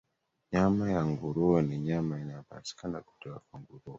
Nyama 0.51 0.83
ya 0.91 1.01
nguruwe 1.09 1.61
ni 1.61 1.77
nyama 1.77 2.19
inayopatikana 2.21 3.01
kutoka 3.01 3.39
kwa 3.51 3.59
nguruwe. 3.59 3.89